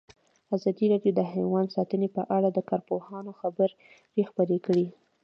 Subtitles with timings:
[0.55, 4.87] ازادي راډیو د حیوان ساتنه په اړه د کارپوهانو خبرې خپرې کړي.